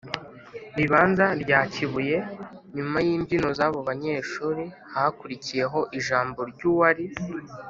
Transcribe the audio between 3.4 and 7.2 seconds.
z’abo banyeshuri hakurikiyeho ijambo ry’uwari